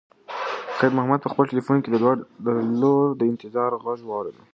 خیر 0.77 0.91
محمد 0.97 1.19
په 1.23 1.29
خپل 1.33 1.45
تلیفون 1.51 1.77
کې 1.81 1.89
د 1.91 2.47
لور 2.81 3.07
د 3.19 3.21
انتظار 3.31 3.71
غږ 3.85 3.99
واورېد. 4.05 4.35